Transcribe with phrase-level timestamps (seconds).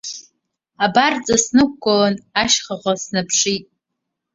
[0.85, 3.65] Абарҵа снықәгылан, ашьхаҟа снаԥшит.